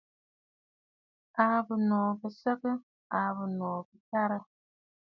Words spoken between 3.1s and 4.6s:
Àa bɨnòò bi tarə̀.